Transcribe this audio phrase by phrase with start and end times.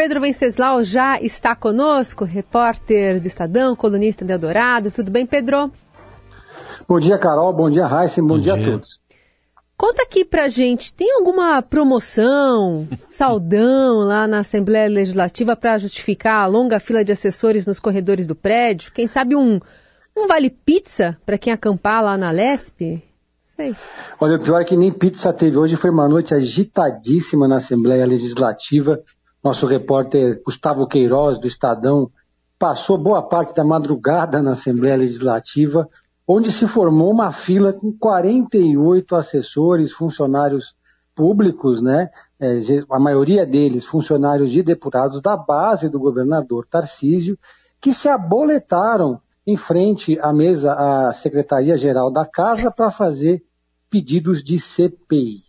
[0.00, 4.90] Pedro Venceslau já está conosco, repórter do Estadão, colunista de Eldorado.
[4.90, 5.70] Tudo bem, Pedro?
[6.88, 7.52] Bom dia, Carol.
[7.52, 8.22] Bom dia, Raíssa.
[8.22, 8.54] Bom, bom dia.
[8.54, 8.98] dia a todos.
[9.76, 16.46] Conta aqui pra gente, tem alguma promoção, saldão lá na Assembleia Legislativa para justificar a
[16.46, 18.92] longa fila de assessores nos corredores do prédio?
[18.94, 19.60] Quem sabe um,
[20.16, 23.02] um vale pizza para quem acampar lá na Lesp?
[23.44, 23.76] Sei.
[24.18, 25.58] Olha, o pior é que nem pizza teve.
[25.58, 28.98] Hoje foi uma noite agitadíssima na Assembleia Legislativa.
[29.42, 32.10] Nosso repórter Gustavo Queiroz, do Estadão,
[32.58, 35.88] passou boa parte da madrugada na Assembleia Legislativa,
[36.28, 40.76] onde se formou uma fila com 48 assessores, funcionários
[41.14, 42.10] públicos, né?
[42.38, 42.58] É,
[42.90, 47.38] a maioria deles funcionários de deputados da base do governador Tarcísio,
[47.80, 53.42] que se aboletaram em frente à mesa, à Secretaria-Geral da Casa, para fazer
[53.88, 55.42] pedidos de CPI.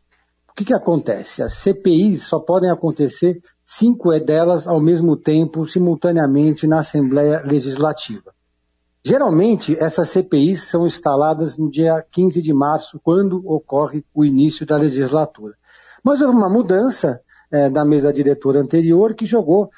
[0.50, 1.42] O que, que acontece?
[1.44, 3.42] As CPIs só podem acontecer
[3.74, 8.34] cinco delas ao mesmo tempo, simultaneamente, na Assembleia Legislativa.
[9.02, 14.76] Geralmente, essas CPIs são instaladas no dia 15 de março, quando ocorre o início da
[14.76, 15.56] legislatura.
[16.04, 19.70] Mas houve uma mudança é, da mesa diretora anterior que jogou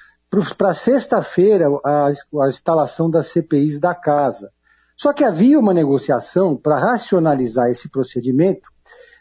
[0.57, 4.51] para sexta-feira a, a instalação das CPIs da casa.
[4.97, 8.67] Só que havia uma negociação para racionalizar esse procedimento,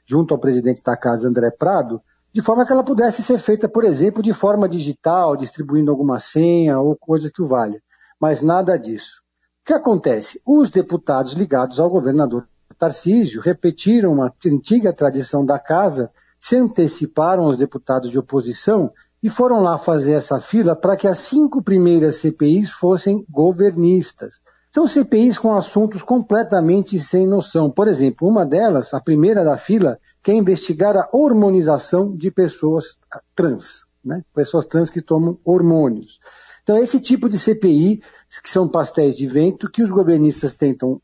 [0.07, 2.01] junto ao presidente da casa, André Prado,
[2.33, 6.81] de forma que ela pudesse ser feita, por exemplo, de forma digital, distribuindo alguma senha
[6.81, 7.81] ou coisa que o valha.
[8.21, 9.21] Mas nada disso.
[9.63, 10.41] O que acontece?
[10.47, 16.11] Os deputados ligados ao governador Tarcísio repetiram uma antiga tradição da casa,
[16.41, 18.91] se anteciparam aos deputados de oposição
[19.23, 24.41] e foram lá fazer essa fila para que as cinco primeiras CPIs fossem governistas.
[24.73, 27.71] São CPIs com assuntos completamente sem noção.
[27.71, 32.98] Por exemplo, uma delas, a primeira da fila, quer investigar a hormonização de pessoas
[33.34, 34.25] trans, né?
[34.34, 36.20] pessoas trans que tomam hormônios.
[36.62, 38.03] Então, esse tipo de CPI,
[38.42, 41.01] que são pastéis de vento, que os governistas tentam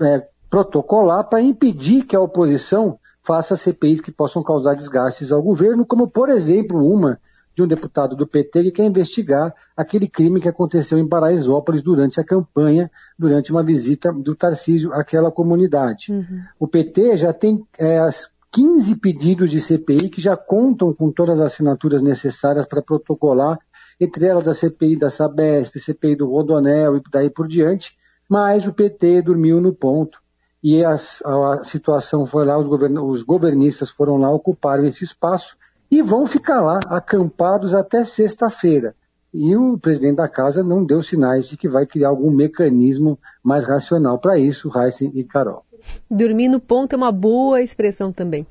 [0.00, 5.86] é, protocolar para impedir que a oposição faça CPIs que possam causar desgastes ao governo,
[5.86, 7.20] como, por exemplo, uma
[7.54, 12.18] de um deputado do PT que quer investigar aquele crime que aconteceu em Paraisópolis durante
[12.18, 16.10] a campanha, durante uma visita do Tarcísio àquela comunidade.
[16.10, 16.42] Uhum.
[16.58, 21.40] O PT já tem é, as 15 pedidos de CPI que já contam com todas
[21.40, 23.58] as assinaturas necessárias para protocolar,
[23.98, 27.96] entre elas a CPI da Sabesp, CPI do Rodonel e daí por diante,
[28.28, 30.20] mas o PT dormiu no ponto.
[30.62, 35.56] E a, a, situação foi lá, os, govern, os governistas foram lá, ocuparam esse espaço,
[35.90, 38.94] e vão ficar lá acampados até sexta-feira.
[39.32, 43.64] E o presidente da casa não deu sinais de que vai criar algum mecanismo mais
[43.64, 45.64] racional para isso, Heisen e Carol.
[46.10, 48.46] Dormir no ponto é uma boa expressão também.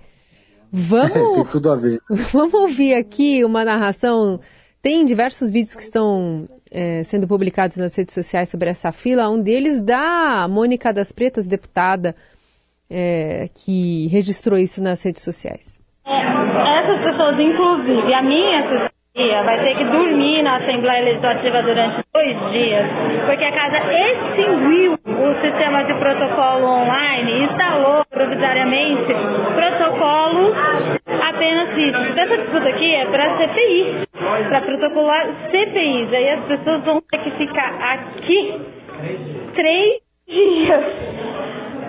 [0.72, 2.00] Vamos, é, tem tudo a ver.
[2.32, 4.40] Vamos ouvir aqui uma narração.
[4.82, 9.30] Tem diversos vídeos que estão é, sendo publicados nas redes sociais sobre essa fila.
[9.30, 12.16] Um deles da Mônica das Pretas, deputada,
[12.90, 15.82] é, que registrou isso nas redes sociais
[16.82, 22.52] essas pessoas, inclusive a minha assessoria, vai ter que dormir na Assembleia Legislativa durante dois
[22.52, 22.86] dias,
[23.26, 29.14] porque a casa extinguiu o sistema de protocolo online, instalou provisoriamente
[29.56, 30.54] protocolo
[31.30, 31.70] apenas.
[31.78, 34.08] Então, essa disputa aqui é para CPI,
[34.50, 36.14] para protocolar CPIs.
[36.14, 38.62] Aí as pessoas vão ter que ficar aqui
[39.54, 40.86] três dias.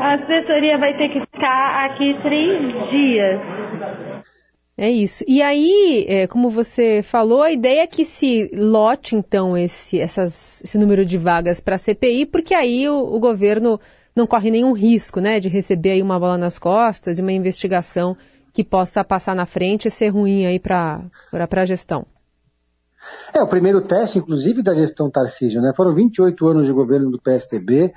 [0.00, 3.40] A assessoria vai ter que ficar aqui três dias.
[4.76, 5.22] É isso.
[5.28, 10.62] E aí, é, como você falou, a ideia é que se lote, então, esse, essas,
[10.64, 13.78] esse número de vagas para a CPI, porque aí o, o, governo
[14.16, 18.16] não corre nenhum risco né, de receber aí uma bola nas costas e uma investigação
[18.52, 22.06] que possa passar na frente e ser ruim aí para a gestão.
[23.34, 25.72] É, o primeiro teste, inclusive, da gestão Tarcísio, né?
[25.76, 27.92] Foram 28 anos de governo do PSDB,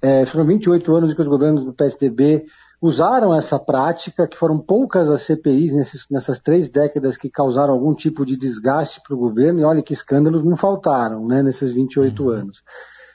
[0.00, 2.46] é, foram 28 anos que os governos do PSDB
[2.80, 7.94] usaram essa prática, que foram poucas as CPIs nesses, nessas três décadas que causaram algum
[7.94, 12.22] tipo de desgaste para o governo, e olha que escândalos não faltaram né, nesses 28
[12.22, 12.28] uhum.
[12.30, 12.62] anos.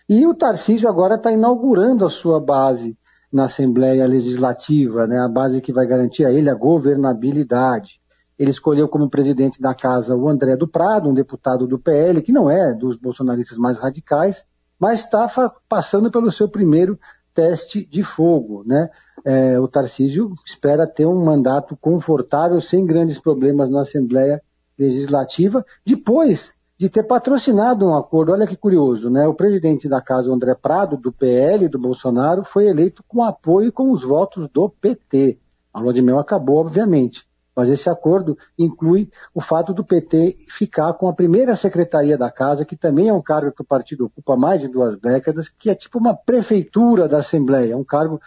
[0.10, 2.98] E o Tarcísio agora está inaugurando a sua base
[3.32, 8.02] na Assembleia Legislativa, né, a base que vai garantir a ele a governabilidade.
[8.38, 12.32] Ele escolheu como presidente da casa o André do Prado, um deputado do PL, que
[12.32, 14.44] não é dos bolsonaristas mais radicais,
[14.80, 15.30] mas está
[15.70, 17.00] passando pelo seu primeiro
[17.42, 18.88] teste de fogo, né?
[19.26, 24.40] É, o Tarcísio espera ter um mandato confortável, sem grandes problemas na Assembleia
[24.78, 28.32] Legislativa, depois de ter patrocinado um acordo.
[28.32, 29.28] Olha que curioso, né?
[29.28, 33.92] O presidente da casa, André Prado, do PL, do Bolsonaro, foi eleito com apoio com
[33.92, 35.40] os votos do PT.
[35.74, 37.26] A lua de mel acabou, obviamente.
[37.56, 42.66] Mas esse acordo inclui o fato do PT ficar com a primeira secretaria da casa,
[42.66, 45.70] que também é um cargo que o partido ocupa há mais de duas décadas, que
[45.70, 48.22] é tipo uma prefeitura da Assembleia, um cargo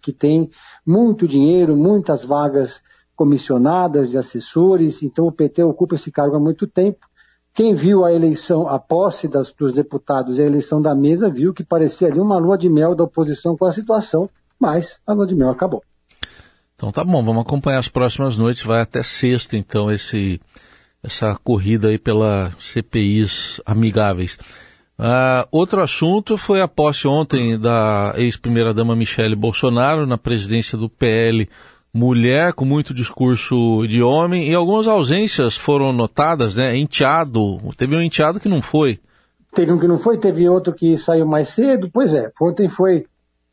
[0.00, 0.50] que tem
[0.86, 2.82] muito dinheiro, muitas vagas
[3.14, 7.06] comissionadas de assessores, então o PT ocupa esse cargo há muito tempo.
[7.52, 11.52] Quem viu a eleição, a posse das, dos deputados e a eleição da mesa, viu
[11.52, 15.26] que parecia ali uma lua de mel da oposição com a situação, mas a lua
[15.26, 15.82] de mel acabou.
[16.80, 20.40] Então tá bom, vamos acompanhar as próximas noites, vai até sexta então esse
[21.04, 24.38] essa corrida aí pela CPIs amigáveis.
[24.98, 31.46] Uh, outro assunto foi a posse ontem da ex-primeira-dama Michele Bolsonaro na presidência do PL
[31.92, 36.74] Mulher, com muito discurso de homem, e algumas ausências foram notadas, né?
[36.74, 38.98] Enteado, teve um enteado que não foi.
[39.54, 43.04] Teve um que não foi, teve outro que saiu mais cedo, pois é, ontem foi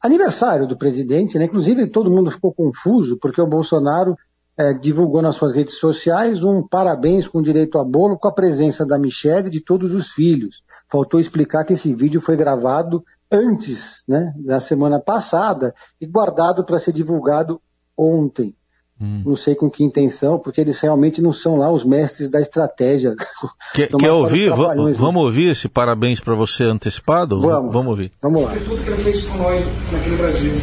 [0.02, 1.46] aniversário do presidente, né?
[1.46, 4.16] Inclusive todo mundo ficou confuso porque o Bolsonaro
[4.58, 8.86] é, divulgou nas suas redes sociais um parabéns com direito a bolo com a presença
[8.86, 10.64] da Michelle e de todos os filhos.
[10.90, 16.80] Faltou explicar que esse vídeo foi gravado antes, né, da semana passada e guardado para
[16.80, 17.62] ser divulgado
[17.96, 18.56] ontem.
[19.00, 19.22] Hum.
[19.26, 23.16] Não sei com que intenção, porque eles realmente não são lá os mestres da estratégia.
[23.74, 24.50] Quer, quer ouvir?
[24.50, 27.40] V vamos ouvir esse parabéns para você antecipado?
[27.40, 27.72] Vamos.
[27.72, 28.12] Vamos ouvir.
[28.22, 28.54] Vamos lá.
[28.66, 29.64] Tudo que ele fez por nós
[29.96, 30.54] aqui no Brasil.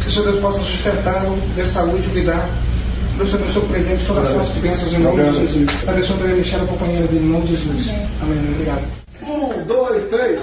[0.00, 2.48] Que o Senhor Deus possa sustentá-lo, dê saúde e cuidar.
[3.16, 5.88] Deus te abençoe, presidente, todas as suas bênçãos em nome de Jesus.
[5.88, 7.88] Abençoe também a Michelle, companheira dele, em nome de Jesus.
[8.20, 8.52] Amém.
[8.52, 8.82] Obrigado.
[9.22, 10.40] Um, dois, três.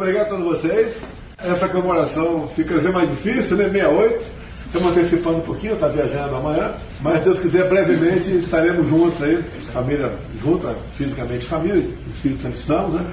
[0.00, 0.96] Obrigado a todos vocês.
[1.36, 3.64] Essa comemoração fica a mais difícil, né?
[3.64, 4.26] 68.
[4.64, 6.72] Estamos antecipando um pouquinho, está viajando amanhã.
[7.02, 9.42] Mas, se Deus quiser, brevemente estaremos juntos aí,
[9.74, 10.10] família
[10.42, 13.04] junta, fisicamente família, Espírito Santo estamos, né?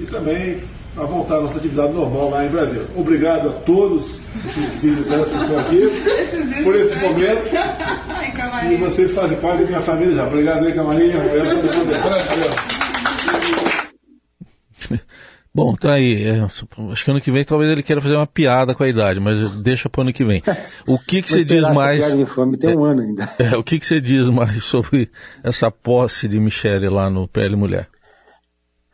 [0.00, 0.62] E também
[0.96, 2.86] a voltar à nossa atividade normal lá em Brasília.
[2.96, 5.78] Obrigado a todos esses visitantes que estão aqui
[6.64, 7.50] por esse momento.
[8.72, 10.26] E vocês fazem parte da minha família já.
[10.26, 11.18] Obrigado aí, Camarinha.
[11.20, 12.84] Obrigado a todo mundo.
[15.54, 16.24] Bom, tá aí.
[16.24, 19.20] É, acho que ano que vem talvez ele queira fazer uma piada com a idade,
[19.20, 20.42] mas deixa para ano que vem.
[20.84, 22.04] O que, que você diz mais?
[22.58, 23.28] Tem um ano ainda.
[23.38, 25.08] É, o que, que você diz mais sobre
[25.44, 27.88] essa posse de Michele lá no PL Mulher?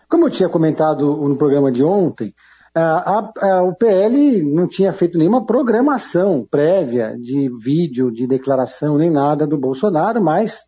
[0.07, 2.35] Como eu tinha comentado no programa de ontem,
[2.75, 9.11] a, a, o PL não tinha feito nenhuma programação prévia de vídeo, de declaração, nem
[9.11, 10.61] nada do Bolsonaro, mas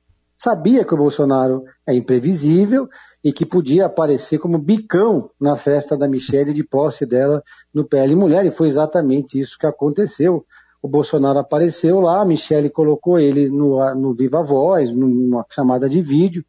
[0.43, 2.89] sabia que o Bolsonaro é imprevisível
[3.23, 7.41] e que podia aparecer como bicão na festa da Michelle de posse dela
[7.73, 10.45] no PL Mulher, e foi exatamente isso que aconteceu.
[10.83, 16.03] O Bolsonaro apareceu lá, a Michelle colocou ele no, no Viva Voz, numa chamada de
[16.03, 16.45] vídeo,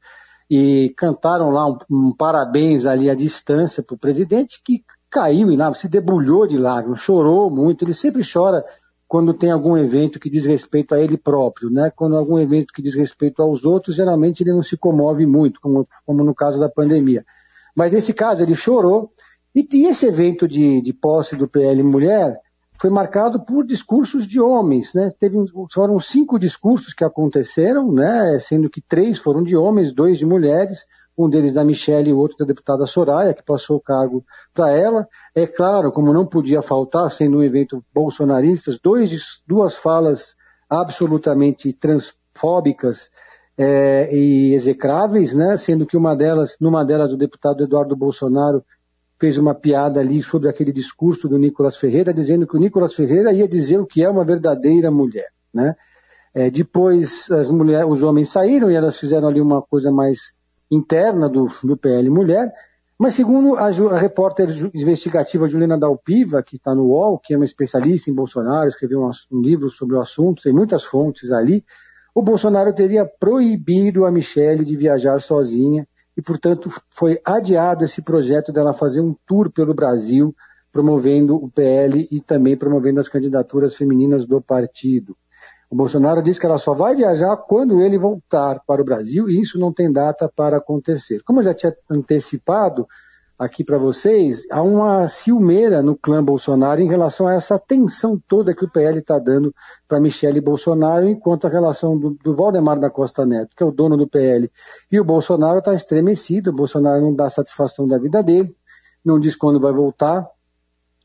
[0.50, 5.56] e cantaram lá um, um parabéns ali à distância para o presidente, que caiu em
[5.56, 8.66] lágrimas, se debulhou de lágrimas, chorou muito, ele sempre chora
[9.14, 11.92] quando tem algum evento que diz respeito a ele próprio, né?
[11.96, 15.88] Quando algum evento que diz respeito aos outros, geralmente ele não se comove muito, como,
[16.04, 17.24] como no caso da pandemia.
[17.76, 19.12] Mas nesse caso ele chorou,
[19.54, 22.40] e, e esse evento de, de posse do PL Mulher
[22.82, 25.14] foi marcado por discursos de homens, né?
[25.20, 25.38] Teve,
[25.72, 28.40] foram cinco discursos que aconteceram, né?
[28.40, 30.88] Sendo que três foram de homens, dois de mulheres,
[31.18, 34.72] um deles da Michelle e o outro da deputada Soraya, que passou o cargo para
[34.72, 35.08] ela.
[35.36, 40.36] É claro, como não podia faltar, sendo um evento bolsonarista, dois, duas falas
[40.70, 43.10] absolutamente transfóbicas
[43.58, 45.56] é, e execráveis, né?
[45.58, 48.64] sendo que uma delas, numa delas, o deputado Eduardo Bolsonaro
[49.20, 53.32] fez uma piada ali sobre aquele discurso do Nicolas Ferreira, dizendo que o Nicolas Ferreira
[53.32, 55.30] ia dizer o que é uma verdadeira mulher.
[55.54, 55.76] Né?
[56.34, 60.34] É, depois as mulheres, os homens saíram e elas fizeram ali uma coisa mais
[60.74, 62.52] interna do, do PL Mulher,
[63.00, 67.46] mas segundo a, a repórter investigativa Juliana Dalpiva, que está no UOL, que é uma
[67.46, 71.64] especialista em Bolsonaro, escreveu um, um livro sobre o assunto, tem muitas fontes ali,
[72.16, 78.52] o Bolsonaro teria proibido a Michelle de viajar sozinha e, portanto, foi adiado esse projeto
[78.52, 80.36] dela fazer um tour pelo Brasil,
[80.72, 85.18] promovendo o PL e também promovendo as candidaturas femininas do partido.
[85.74, 89.42] O Bolsonaro disse que ela só vai viajar quando ele voltar para o Brasil e
[89.42, 91.24] isso não tem data para acontecer.
[91.24, 92.88] Como eu já tinha antecipado
[93.40, 98.54] aqui para vocês, há uma ciumeira no clã Bolsonaro em relação a essa tensão toda
[98.54, 99.52] que o PL está dando
[99.88, 103.72] para Michele Bolsonaro, enquanto a relação do, do, Valdemar da Costa Neto, que é o
[103.72, 104.52] dono do PL,
[104.92, 108.56] e o Bolsonaro está estremecido, o Bolsonaro não dá satisfação da vida dele,
[109.04, 110.30] não diz quando vai voltar,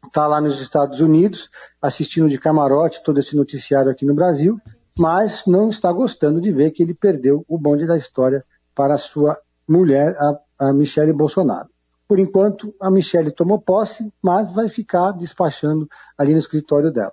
[0.06, 1.48] está lá nos Estados Unidos,
[1.80, 4.58] assistindo de camarote todo esse noticiário aqui no Brasil,
[4.98, 8.98] mas não está gostando de ver que ele perdeu o bonde da história para a
[8.98, 9.38] sua
[9.68, 11.68] mulher, a, a Michele Bolsonaro.
[12.08, 15.86] Por enquanto, a Michelle tomou posse, mas vai ficar despachando
[16.16, 17.12] ali no escritório dela.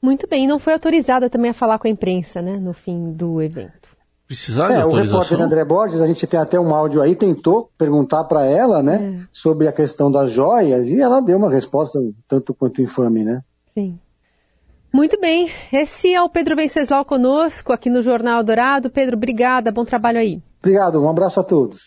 [0.00, 3.42] Muito bem, não foi autorizada também a falar com a imprensa, né, no fim do
[3.42, 3.95] evento.
[4.26, 5.20] Precisar de É, o autorização?
[5.20, 9.20] repórter André Borges, a gente tem até um áudio aí, tentou perguntar para ela, né,
[9.22, 9.26] É.
[9.32, 13.42] sobre a questão das joias, e ela deu uma resposta tanto quanto infame, né?
[13.72, 13.98] Sim.
[14.92, 18.88] Muito bem, esse é o Pedro Venceslau conosco aqui no Jornal Dourado.
[18.90, 20.40] Pedro, obrigada, bom trabalho aí.
[20.60, 21.82] Obrigado, um abraço a todos.